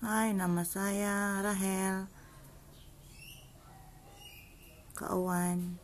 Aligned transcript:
Hai, 0.00 0.32
nama 0.32 0.64
saya 0.64 1.44
Rahel. 1.44 2.08
Kawan. 4.96 5.76